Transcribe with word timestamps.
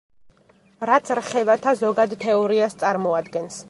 რაც 0.91 1.13
რხევათა 1.21 1.77
ზოგად 1.85 2.19
თეორიას 2.27 2.79
წარმოადგენს. 2.85 3.59